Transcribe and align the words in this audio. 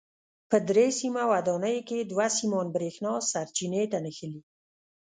په 0.49 0.57
درې 0.69 0.87
سیمه 0.99 1.23
ودانیو 1.31 1.85
کې 1.87 1.97
دوه 2.11 2.27
سیمان 2.37 2.67
برېښنا 2.75 3.13
سرچینې 3.31 3.83
ته 3.91 3.97
نښلي. 4.05 4.41